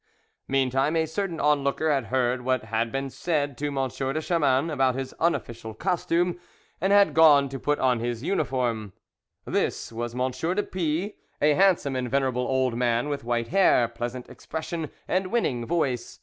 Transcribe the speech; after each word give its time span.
Meantime 0.47 0.95
a 0.95 1.05
certain 1.05 1.39
onlooker 1.39 1.91
had 1.91 2.05
heard 2.05 2.41
what 2.41 2.63
had 2.63 2.91
been 2.91 3.07
said 3.07 3.55
to 3.55 3.67
M. 3.67 3.87
de 3.87 4.19
Chamans 4.19 4.71
about 4.71 4.95
his 4.95 5.13
unofficial 5.19 5.75
costume, 5.75 6.39
and 6.81 6.91
had 6.91 7.13
gone 7.13 7.47
to 7.49 7.59
put 7.59 7.77
on 7.77 7.99
his 7.99 8.23
uniform. 8.23 8.93
This 9.45 9.91
was 9.91 10.15
M. 10.15 10.31
de 10.31 10.63
Puy, 10.63 11.17
a 11.39 11.53
handsome 11.53 11.95
and 11.95 12.09
venerable 12.09 12.47
old 12.47 12.73
man, 12.75 13.09
with 13.09 13.23
white 13.23 13.49
hair, 13.49 13.87
pleasant 13.87 14.27
expression, 14.27 14.89
and 15.07 15.27
winning 15.27 15.67
voice. 15.67 16.19